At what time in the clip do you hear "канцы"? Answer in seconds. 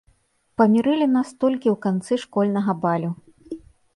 1.85-2.13